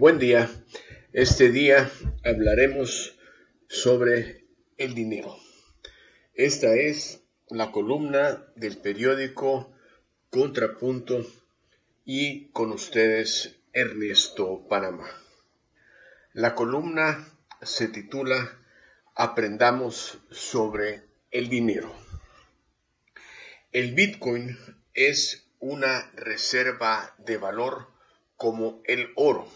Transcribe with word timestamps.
Buen 0.00 0.18
día. 0.18 0.50
Este 1.12 1.50
día 1.50 1.90
hablaremos 2.24 3.18
sobre 3.68 4.46
el 4.78 4.94
dinero. 4.94 5.36
Esta 6.32 6.74
es 6.74 7.20
la 7.50 7.70
columna 7.70 8.46
del 8.56 8.78
periódico 8.78 9.74
Contrapunto 10.30 11.26
y 12.06 12.48
con 12.52 12.72
ustedes 12.72 13.58
Ernesto 13.74 14.66
Panamá. 14.70 15.06
La 16.32 16.54
columna 16.54 17.28
se 17.60 17.88
titula 17.88 18.58
Aprendamos 19.14 20.16
sobre 20.30 21.02
el 21.30 21.50
dinero. 21.50 21.94
El 23.70 23.94
Bitcoin 23.94 24.56
es 24.94 25.46
una 25.58 26.10
reserva 26.12 27.14
de 27.18 27.36
valor 27.36 27.88
como 28.36 28.80
el 28.86 29.10
oro. 29.14 29.46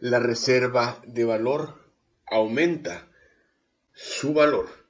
La 0.00 0.20
reserva 0.20 1.02
de 1.08 1.24
valor 1.24 1.92
aumenta 2.24 3.08
su 3.92 4.32
valor 4.32 4.86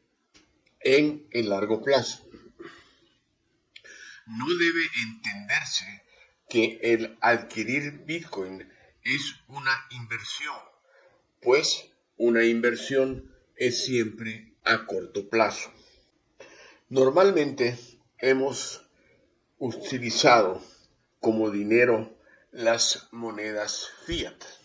en 0.81 1.27
el 1.31 1.49
largo 1.49 1.83
plazo. 1.83 2.29
No 4.27 4.47
debe 4.47 4.83
entenderse 5.03 6.03
que 6.47 6.79
el 6.83 7.17
adquirir 7.23 8.05
Bitcoin 8.05 8.71
es 9.03 9.37
una 9.49 9.73
inversión, 9.93 10.61
pues 11.41 11.91
una 12.19 12.45
inversión 12.45 13.35
es 13.57 13.87
siempre 13.87 14.53
a 14.65 14.85
corto 14.85 15.31
plazo. 15.31 15.73
Normalmente 16.91 17.79
hemos 18.19 18.85
utilizado 19.57 20.63
como 21.19 21.51
dinero 21.51 22.15
las 22.53 23.09
monedas 23.11 23.89
fiat. 24.05 24.58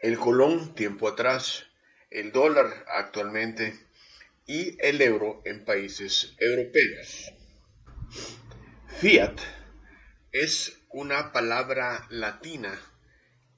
El 0.00 0.18
colón 0.18 0.74
tiempo 0.74 1.08
atrás, 1.08 1.66
el 2.10 2.32
dólar 2.32 2.86
actualmente 2.88 3.78
y 4.46 4.76
el 4.80 5.02
euro 5.02 5.42
en 5.44 5.64
países 5.64 6.34
europeos. 6.38 7.30
Fiat 8.98 9.38
es 10.32 10.78
una 10.88 11.32
palabra 11.32 12.06
latina 12.08 12.80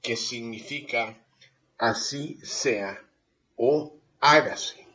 que 0.01 0.17
significa 0.17 1.17
así 1.77 2.39
sea 2.43 3.01
o 3.55 3.97
hágase. 4.19 4.85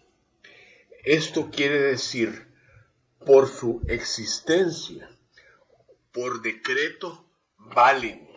Esto 1.04 1.50
quiere 1.50 1.80
decir 1.80 2.46
por 3.24 3.48
su 3.48 3.82
existencia, 3.88 5.08
por 6.12 6.42
decreto, 6.42 7.26
valen. 7.56 8.28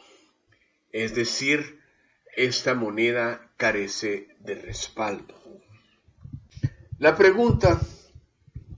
Es 0.94 1.14
decir, 1.14 1.81
esta 2.36 2.74
moneda 2.74 3.52
carece 3.58 4.28
de 4.40 4.56
respaldo. 4.56 5.36
La 6.98 7.18
pregunta 7.18 7.80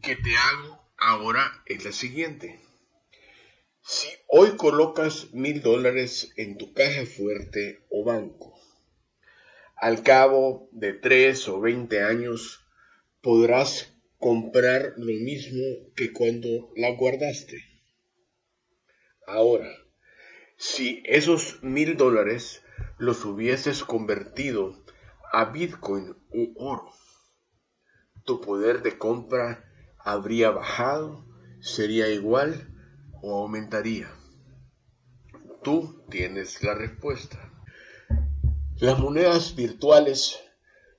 que 0.02 0.16
te 0.16 0.36
hago 0.36 0.80
ahora 0.98 1.64
es 1.66 1.84
la 1.86 1.92
siguiente. 1.92 2.60
Si 3.82 4.08
hoy 4.28 4.56
colocas 4.56 5.34
mil 5.34 5.62
dólares 5.62 6.32
en 6.38 6.58
tu 6.58 6.74
caja 6.74 7.06
fuerte 7.06 7.86
o 7.90 8.04
banco, 8.04 8.60
al 9.76 10.04
cabo 10.04 10.70
de 10.72 10.94
tres 10.94 11.48
o 11.50 11.60
veinte 11.60 12.02
años 12.02 12.66
podrás 13.22 13.94
comprar 14.18 14.94
lo 14.96 15.14
mismo 15.24 15.92
que 15.96 16.14
cuando 16.14 16.72
la 16.78 16.92
guardaste. 16.92 17.62
Ahora, 19.28 19.70
si 20.58 21.04
esos 21.06 21.62
mil 21.62 21.98
dólares 21.98 22.63
los 22.98 23.26
hubieses 23.26 23.84
convertido 23.84 24.84
a 25.32 25.46
Bitcoin 25.46 26.16
u 26.32 26.54
oro, 26.58 26.92
tu 28.26 28.40
poder 28.40 28.84
de 28.84 28.98
compra 28.98 29.70
habría 30.00 30.52
bajado, 30.52 31.26
sería 31.60 32.08
igual 32.10 32.70
o 33.22 33.42
aumentaría. 33.42 34.10
Tú 35.62 36.06
tienes 36.10 36.64
la 36.64 36.74
respuesta. 36.74 37.52
Las 38.78 38.98
monedas 39.00 39.56
virtuales 39.56 40.40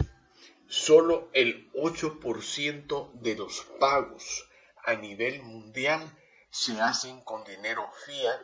solo 0.67 1.29
el 1.33 1.71
8% 1.73 3.13
de 3.13 3.35
los 3.35 3.61
pagos 3.79 4.49
a 4.83 4.95
nivel 4.95 5.41
mundial 5.43 6.01
se 6.49 6.79
hacen 6.81 7.21
con 7.21 7.43
dinero 7.43 7.89
fiat 8.05 8.41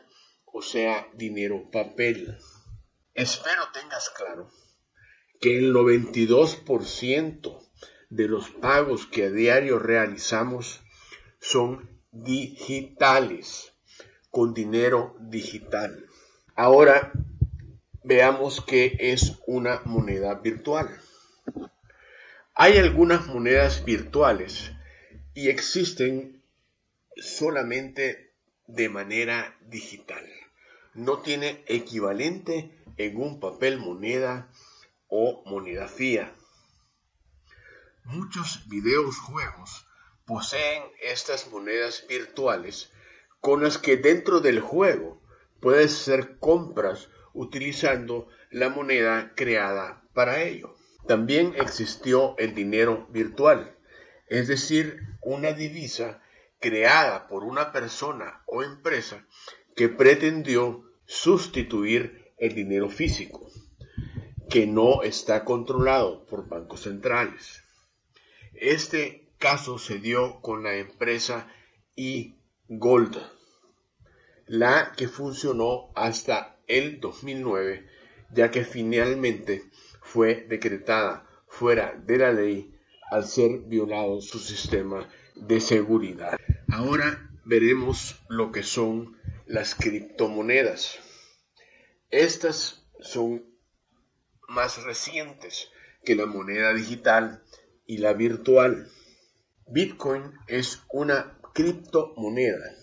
o 0.54 0.62
sea, 0.62 1.08
dinero 1.14 1.70
papel. 1.72 2.38
Espero 3.14 3.64
tengas 3.74 4.10
claro 4.10 4.50
que 5.40 5.58
el 5.58 5.74
92% 5.74 7.70
de 8.10 8.28
los 8.28 8.50
pagos 8.50 9.08
que 9.08 9.26
a 9.26 9.32
diario 9.32 9.80
realizamos 9.80 10.82
son 11.40 12.01
digitales, 12.12 13.74
con 14.30 14.54
dinero 14.54 15.16
digital. 15.20 16.06
Ahora 16.56 17.12
veamos 18.04 18.62
qué 18.66 18.98
es 19.00 19.38
una 19.46 19.82
moneda 19.86 20.36
virtual. 20.36 20.90
Hay 22.54 22.78
algunas 22.78 23.28
monedas 23.28 23.86
virtuales 23.86 24.72
y 25.34 25.50
existen 25.50 26.42
solamente 27.16 28.34
de 28.68 28.90
manera 28.90 29.58
digital 29.68 30.26
no 30.94 31.20
tiene 31.20 31.64
equivalente 31.68 32.72
en 32.98 33.18
un 33.18 33.40
papel 33.40 33.80
moneda 33.80 34.50
o 35.08 35.44
moneda 35.46 35.88
fía. 35.88 36.34
Muchos 38.04 38.68
videojuegos 38.68 39.88
poseen 40.32 40.84
estas 41.02 41.52
monedas 41.52 42.06
virtuales 42.08 42.90
con 43.42 43.64
las 43.64 43.78
que 43.78 43.98
dentro 43.98 44.40
del 44.40 44.62
juego 44.62 45.22
puedes 45.60 45.94
hacer 45.94 46.38
compras 46.40 47.10
utilizando 47.34 48.30
la 48.50 48.70
moneda 48.70 49.34
creada 49.36 50.04
para 50.14 50.42
ello. 50.42 50.78
También 51.06 51.54
existió 51.58 52.38
el 52.38 52.56
dinero 52.56 53.08
virtual, 53.10 53.76
es 54.28 54.48
decir, 54.48 55.02
una 55.22 55.52
divisa 55.52 56.22
creada 56.62 57.28
por 57.28 57.44
una 57.44 57.74
persona 57.74 58.42
o 58.46 58.64
empresa 58.64 59.28
que 59.76 59.90
pretendió 59.90 60.86
sustituir 61.06 62.32
el 62.38 62.56
dinero 62.56 62.90
físico, 62.90 63.52
que 64.50 64.66
no 64.66 65.04
está 65.04 65.44
controlado 65.44 66.26
por 66.26 66.48
bancos 66.48 66.84
centrales. 66.84 67.66
Este 68.54 69.31
caso 69.42 69.80
se 69.80 69.98
dio 69.98 70.40
con 70.40 70.64
la 70.64 70.76
empresa 70.76 71.52
e-Gold, 71.98 73.18
la 74.46 74.94
que 74.96 75.08
funcionó 75.08 75.92
hasta 75.96 76.60
el 76.68 77.00
2009, 77.00 77.86
ya 78.34 78.52
que 78.52 78.64
finalmente 78.64 79.64
fue 80.02 80.46
decretada 80.48 81.28
fuera 81.48 81.94
de 82.06 82.18
la 82.20 82.32
ley 82.32 82.80
al 83.10 83.26
ser 83.26 83.62
violado 83.62 84.22
su 84.22 84.38
sistema 84.38 85.10
de 85.36 85.60
seguridad. 85.60 86.38
Ahora 86.72 87.30
veremos 87.44 88.22
lo 88.30 88.52
que 88.52 88.62
son 88.62 89.18
las 89.48 89.74
criptomonedas. 89.74 91.00
Estas 92.12 92.86
son 93.00 93.44
más 94.48 94.84
recientes 94.84 95.70
que 96.06 96.16
la 96.16 96.28
moneda 96.28 96.74
digital 96.76 97.44
y 97.88 97.98
la 97.98 98.14
virtual. 98.14 98.88
Bitcoin 99.74 100.34
es 100.48 100.82
una 100.92 101.38
criptomoneda 101.54 102.76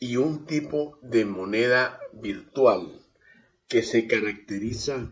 y 0.00 0.16
un 0.16 0.44
tipo 0.44 0.98
de 1.02 1.24
moneda 1.24 2.00
virtual 2.12 3.00
que 3.68 3.84
se 3.84 4.08
caracteriza 4.08 5.08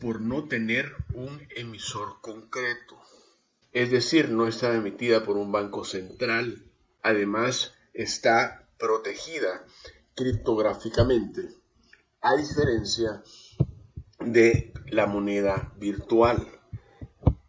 por 0.00 0.22
no 0.22 0.48
tener 0.48 0.90
un 1.12 1.46
emisor 1.54 2.22
concreto. 2.22 2.98
Es 3.72 3.90
decir, 3.90 4.30
no 4.30 4.48
está 4.48 4.74
emitida 4.74 5.22
por 5.22 5.36
un 5.36 5.52
banco 5.52 5.84
central. 5.84 6.64
Además, 7.02 7.74
está 7.92 8.66
protegida 8.78 9.66
criptográficamente, 10.14 11.50
a 12.22 12.36
diferencia 12.36 13.22
de 14.18 14.72
la 14.86 15.04
moneda 15.06 15.74
virtual. 15.76 16.48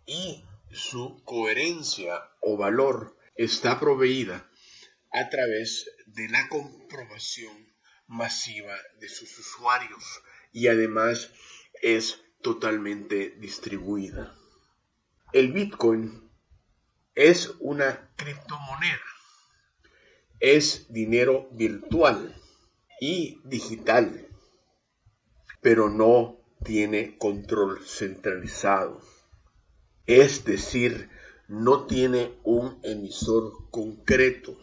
Y 0.06 0.44
su 0.74 1.22
coherencia 1.24 2.22
o 2.42 2.58
valor 2.58 3.16
está 3.36 3.80
proveída 3.80 4.50
a 5.12 5.30
través 5.30 5.90
de 6.08 6.28
la 6.30 6.50
comprobación 6.50 7.56
masiva 8.08 8.76
de 9.00 9.08
sus 9.08 9.38
usuarios 9.38 10.04
y 10.52 10.68
además 10.68 11.32
es 11.82 12.22
totalmente 12.42 13.32
distribuida. 13.38 14.36
El 15.32 15.52
Bitcoin 15.52 16.30
es 17.16 17.54
una 17.60 18.12
criptomoneda, 18.16 19.00
es 20.40 20.92
dinero 20.92 21.50
virtual 21.52 22.36
y 23.00 23.40
digital, 23.44 24.28
pero 25.62 25.90
no 25.90 26.40
tiene 26.64 27.18
control 27.18 27.86
centralizado. 27.86 29.13
Es 30.06 30.44
decir, 30.44 31.10
no 31.48 31.86
tiene 31.86 32.38
un 32.44 32.80
emisor 32.84 33.70
concreto, 33.72 34.58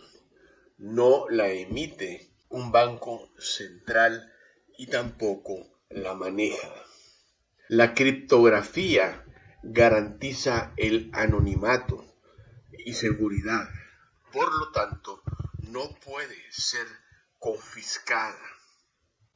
no 0.77 1.29
la 1.31 1.49
emite 1.49 2.31
un 2.51 2.71
banco 2.73 3.31
central 3.39 4.31
y 4.77 4.89
tampoco 4.89 5.67
la 5.89 6.15
maneja. 6.15 6.69
La 7.69 7.95
criptografía 7.95 9.25
garantiza 9.63 10.75
el 10.77 11.11
anonimato 11.15 12.05
y 12.85 12.93
seguridad. 12.93 13.69
Por 14.33 14.53
lo 14.59 14.73
tanto, 14.73 15.23
no 15.71 15.89
puede 16.05 16.37
ser 16.51 16.87
confiscada 17.39 18.39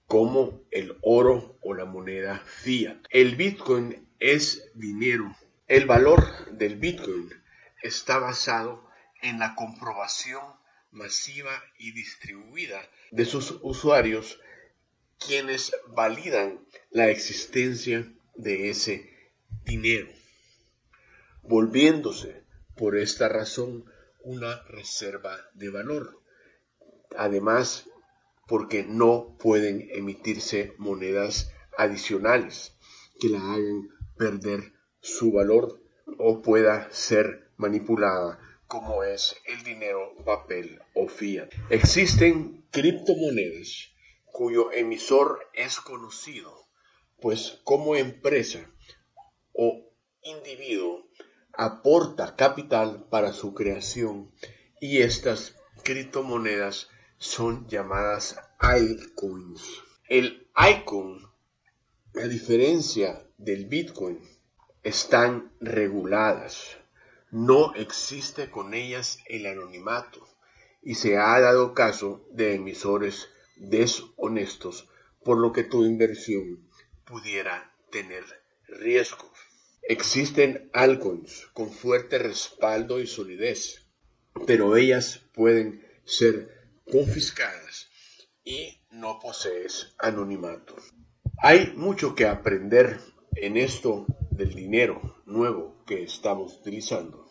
como 0.06 0.66
el 0.70 0.98
oro 1.00 1.56
o 1.62 1.72
la 1.72 1.86
moneda 1.86 2.40
fiat. 2.44 2.98
El 3.10 3.36
Bitcoin 3.36 4.08
es 4.18 4.70
dinero. 4.74 5.34
El 5.66 5.86
valor 5.86 6.52
del 6.52 6.76
Bitcoin 6.76 7.30
está 7.82 8.18
basado 8.18 8.86
en 9.22 9.38
la 9.38 9.54
comprobación 9.54 10.44
masiva 10.90 11.52
y 11.78 11.92
distribuida 11.92 12.86
de 13.10 13.24
sus 13.24 13.58
usuarios 13.62 14.38
quienes 15.18 15.74
validan 15.88 16.66
la 16.90 17.08
existencia 17.08 18.06
de 18.34 18.68
ese 18.68 19.10
dinero, 19.64 20.08
volviéndose 21.42 22.44
por 22.76 22.94
esta 22.94 23.30
razón 23.30 23.86
una 24.22 24.62
reserva 24.64 25.38
de 25.54 25.70
valor. 25.70 26.22
Además, 27.16 27.88
porque 28.46 28.84
no 28.84 29.38
pueden 29.38 29.88
emitirse 29.92 30.74
monedas 30.76 31.54
adicionales 31.78 32.76
que 33.18 33.30
la 33.30 33.40
hagan 33.40 33.88
perder 34.18 34.73
su 35.04 35.32
valor 35.32 35.82
o 36.18 36.40
pueda 36.40 36.90
ser 36.90 37.50
manipulada 37.58 38.40
como 38.66 39.04
es 39.04 39.36
el 39.44 39.62
dinero 39.62 40.14
papel 40.24 40.80
o 40.94 41.08
fiat. 41.08 41.52
Existen 41.68 42.64
criptomonedas 42.70 43.90
cuyo 44.24 44.72
emisor 44.72 45.40
es 45.52 45.78
conocido, 45.78 46.50
pues 47.20 47.60
como 47.64 47.96
empresa 47.96 48.70
o 49.52 49.92
individuo 50.22 51.06
aporta 51.52 52.34
capital 52.34 53.06
para 53.10 53.34
su 53.34 53.52
creación 53.52 54.32
y 54.80 55.02
estas 55.02 55.54
criptomonedas 55.82 56.88
son 57.18 57.68
llamadas 57.68 58.38
icoins. 58.58 59.62
El 60.08 60.48
icon, 60.56 61.30
a 62.14 62.26
diferencia 62.26 63.22
del 63.36 63.66
Bitcoin, 63.66 64.18
están 64.84 65.50
reguladas. 65.60 66.76
No 67.30 67.74
existe 67.74 68.50
con 68.50 68.74
ellas 68.74 69.18
el 69.26 69.46
anonimato 69.46 70.24
y 70.82 70.94
se 70.94 71.16
ha 71.16 71.40
dado 71.40 71.74
caso 71.74 72.28
de 72.30 72.54
emisores 72.54 73.30
deshonestos, 73.56 74.88
por 75.24 75.38
lo 75.38 75.52
que 75.52 75.64
tu 75.64 75.84
inversión 75.84 76.68
pudiera 77.04 77.74
tener 77.90 78.24
riesgos. 78.68 79.32
Existen 79.82 80.70
altcoins 80.72 81.46
con 81.54 81.72
fuerte 81.72 82.18
respaldo 82.18 83.00
y 83.00 83.06
solidez, 83.06 83.86
pero 84.46 84.76
ellas 84.76 85.22
pueden 85.32 85.86
ser 86.04 86.70
confiscadas 86.90 87.88
y 88.44 88.80
no 88.90 89.18
posees 89.18 89.94
anonimato. 89.98 90.76
Hay 91.38 91.72
mucho 91.74 92.14
que 92.14 92.26
aprender 92.26 93.00
en 93.36 93.56
esto 93.56 94.06
del 94.36 94.54
dinero 94.54 95.22
nuevo 95.26 95.84
que 95.86 96.02
estamos 96.02 96.58
utilizando. 96.60 97.30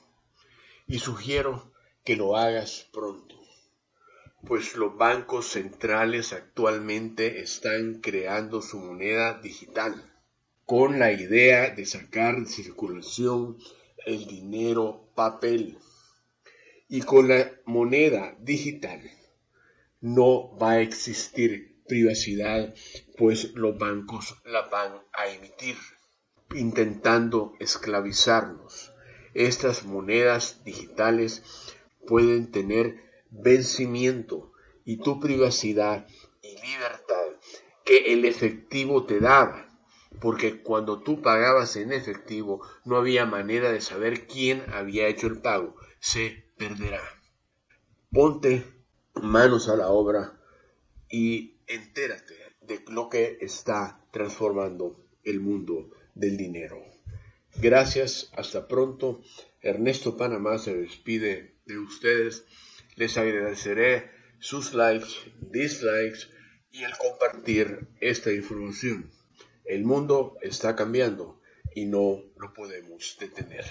Y 0.87 0.99
sugiero 0.99 1.71
que 2.03 2.15
lo 2.15 2.37
hagas 2.37 2.87
pronto, 2.93 3.35
pues 4.45 4.75
los 4.75 4.97
bancos 4.97 5.47
centrales 5.47 6.33
actualmente 6.33 7.41
están 7.41 7.99
creando 8.01 8.61
su 8.61 8.79
moneda 8.79 9.39
digital 9.41 10.11
con 10.65 10.99
la 10.99 11.11
idea 11.11 11.69
de 11.69 11.85
sacar 11.85 12.39
de 12.39 12.45
circulación 12.45 13.57
el 14.05 14.25
dinero 14.25 15.09
papel. 15.15 15.77
Y 16.87 17.01
con 17.01 17.27
la 17.27 17.51
moneda 17.65 18.35
digital 18.39 19.01
no 19.99 20.57
va 20.57 20.71
a 20.71 20.81
existir 20.81 21.81
privacidad, 21.87 22.73
pues 23.17 23.53
los 23.55 23.77
bancos 23.77 24.35
la 24.45 24.61
van 24.67 25.01
a 25.13 25.27
emitir, 25.27 25.75
intentando 26.55 27.53
esclavizarnos. 27.59 28.93
Estas 29.33 29.85
monedas 29.85 30.63
digitales 30.63 31.43
pueden 32.07 32.51
tener 32.51 33.01
vencimiento 33.29 34.51
y 34.85 34.97
tu 34.97 35.19
privacidad 35.19 36.05
y 36.41 36.55
libertad 36.61 37.23
que 37.85 38.13
el 38.13 38.25
efectivo 38.25 39.05
te 39.05 39.19
daba, 39.19 39.69
porque 40.21 40.61
cuando 40.61 41.01
tú 41.01 41.21
pagabas 41.21 41.75
en 41.75 41.91
efectivo 41.91 42.61
no 42.85 42.97
había 42.97 43.25
manera 43.25 43.71
de 43.71 43.81
saber 43.81 44.27
quién 44.27 44.63
había 44.73 45.07
hecho 45.07 45.27
el 45.27 45.41
pago, 45.41 45.75
se 45.99 46.53
perderá. 46.57 47.01
Ponte 48.11 48.63
manos 49.21 49.69
a 49.69 49.75
la 49.75 49.89
obra 49.89 50.39
y 51.09 51.61
entérate 51.67 52.35
de 52.61 52.83
lo 52.87 53.09
que 53.09 53.37
está 53.41 54.05
transformando 54.11 55.03
el 55.23 55.39
mundo 55.39 55.89
del 56.15 56.37
dinero. 56.37 56.83
Gracias, 57.57 58.31
hasta 58.35 58.67
pronto. 58.67 59.21
Ernesto 59.61 60.17
Panamá 60.17 60.57
se 60.57 60.75
despide 60.75 61.55
de 61.65 61.77
ustedes. 61.77 62.45
Les 62.95 63.17
agradeceré 63.17 64.09
sus 64.39 64.73
likes, 64.73 65.07
dislikes 65.39 66.27
y 66.71 66.83
el 66.83 66.97
compartir 66.97 67.87
esta 68.01 68.31
información. 68.31 69.09
El 69.65 69.85
mundo 69.85 70.37
está 70.41 70.75
cambiando 70.75 71.39
y 71.75 71.85
no 71.85 72.21
lo 72.37 72.53
podemos 72.53 73.15
detener. 73.19 73.65